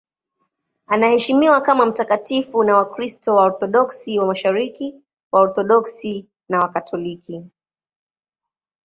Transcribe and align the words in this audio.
Anaheshimiwa 0.85 1.61
kama 1.61 1.85
mtakatifu 1.85 2.63
na 2.63 2.77
Wakristo 2.77 3.35
Waorthodoksi 3.35 4.19
wa 4.19 4.25
Mashariki, 4.25 4.95
Waorthodoksi 5.31 6.27
na 6.49 6.59
Wakatoliki. 6.59 7.43